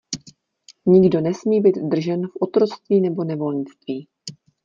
[0.85, 4.07] Nikdo nesmí být držen v otroctví nebo nevolnictví.